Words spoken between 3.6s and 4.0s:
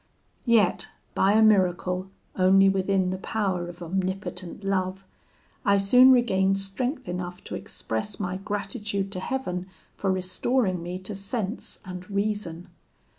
of